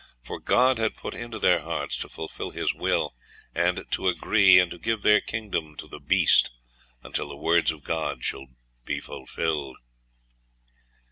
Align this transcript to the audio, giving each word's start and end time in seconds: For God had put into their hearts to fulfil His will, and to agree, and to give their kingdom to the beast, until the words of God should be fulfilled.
For 0.23 0.39
God 0.39 0.79
had 0.79 0.95
put 0.95 1.13
into 1.13 1.37
their 1.37 1.59
hearts 1.59 1.95
to 1.99 2.09
fulfil 2.09 2.49
His 2.49 2.73
will, 2.73 3.13
and 3.53 3.85
to 3.91 4.07
agree, 4.07 4.57
and 4.57 4.71
to 4.71 4.79
give 4.79 5.03
their 5.03 5.21
kingdom 5.21 5.75
to 5.75 5.87
the 5.87 5.99
beast, 5.99 6.49
until 7.03 7.29
the 7.29 7.35
words 7.37 7.71
of 7.71 7.83
God 7.83 8.23
should 8.25 8.47
be 8.83 8.99
fulfilled. 8.99 9.77